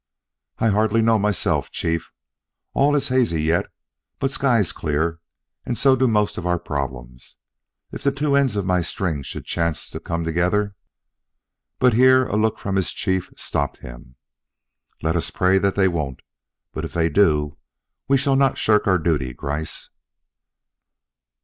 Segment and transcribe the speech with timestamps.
[0.57, 2.11] "I hardly know myself, Chief.
[2.73, 3.67] All is hazy yet,
[4.17, 5.19] but skies clear,
[5.63, 7.37] and so do most of our problems.
[7.91, 10.73] If the two ends of my string should chance to come together"
[11.79, 14.15] But here a look from his Chief stopped him.
[15.03, 16.21] "Let us pray that they won't.
[16.73, 17.59] But if they do,
[18.07, 19.89] we shall not shirk our duty, Gryce."